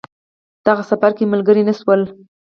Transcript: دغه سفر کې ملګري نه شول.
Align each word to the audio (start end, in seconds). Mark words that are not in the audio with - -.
دغه 0.67 0.83
سفر 0.91 1.11
کې 1.17 1.31
ملګري 1.33 1.63
نه 1.69 1.73
شول. 1.79 2.01